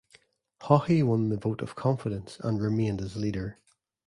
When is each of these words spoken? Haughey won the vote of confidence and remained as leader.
Haughey 0.63 1.03
won 1.03 1.29
the 1.29 1.37
vote 1.37 1.61
of 1.61 1.75
confidence 1.75 2.39
and 2.39 2.59
remained 2.59 2.99
as 3.01 3.15
leader. 3.15 3.59